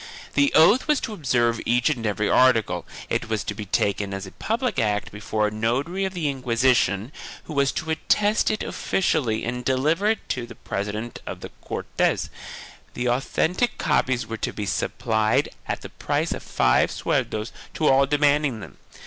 The 0.33 0.51
oath 0.55 0.87
was 0.87 0.99
to 1.01 1.13
observe 1.13 1.61
each 1.63 1.87
and 1.91 2.07
every 2.07 2.27
article; 2.27 2.87
it 3.07 3.29
was 3.29 3.43
to 3.43 3.53
be 3.53 3.65
taken 3.67 4.15
as 4.15 4.25
a 4.25 4.31
public 4.31 4.79
act 4.79 5.11
before 5.11 5.45
a 5.47 5.51
notary 5.51 6.05
of 6.05 6.15
the 6.15 6.27
Inquisition, 6.27 7.11
who 7.43 7.53
was 7.53 7.71
to 7.73 7.91
attest 7.91 8.49
it 8.49 8.63
offi 8.63 8.97
cially 8.97 9.47
and 9.47 9.63
deliver 9.63 10.07
it 10.07 10.27
to 10.29 10.47
the 10.47 10.55
president 10.55 11.19
of 11.27 11.41
the 11.41 11.49
Cortes, 11.63 12.31
and 12.95 13.07
authentic 13.07 13.77
copies 13.77 14.25
were 14.25 14.37
to 14.37 14.51
be 14.51 14.65
supplied 14.65 15.49
at 15.67 15.81
the 15.83 15.89
price 15.89 16.31
of 16.31 16.41
five 16.41 16.89
sueldos 16.89 17.51
to 17.75 17.87
all 17.87 18.07
demanding 18.07 18.59
them. 18.59 18.77